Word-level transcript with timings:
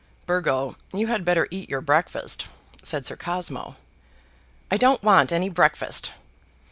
]"Burgo, 0.25 0.77
you 0.95 1.05
had 1.05 1.23
better 1.23 1.47
eat 1.51 1.69
your 1.69 1.79
breakfast," 1.79 2.47
said 2.81 3.05
Sir 3.05 3.15
Cosmo. 3.15 3.75
"I 4.71 4.77
don't 4.77 5.03
want 5.03 5.31
any 5.31 5.47
breakfast." 5.47 6.11